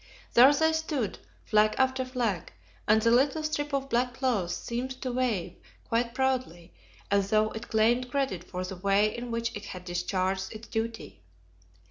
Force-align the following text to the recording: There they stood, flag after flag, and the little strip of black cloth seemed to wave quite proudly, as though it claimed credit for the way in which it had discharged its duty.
There 0.33 0.51
they 0.51 0.73
stood, 0.73 1.19
flag 1.45 1.75
after 1.77 2.03
flag, 2.05 2.51
and 2.87 3.03
the 3.03 3.11
little 3.11 3.43
strip 3.43 3.71
of 3.71 3.87
black 3.87 4.15
cloth 4.15 4.49
seemed 4.49 4.99
to 5.03 5.11
wave 5.11 5.57
quite 5.87 6.15
proudly, 6.15 6.73
as 7.11 7.29
though 7.29 7.51
it 7.51 7.69
claimed 7.69 8.09
credit 8.09 8.43
for 8.43 8.63
the 8.65 8.77
way 8.77 9.15
in 9.15 9.29
which 9.29 9.55
it 9.55 9.65
had 9.65 9.85
discharged 9.85 10.53
its 10.53 10.67
duty. 10.69 11.21